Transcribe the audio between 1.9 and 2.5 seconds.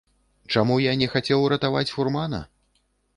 фурмана?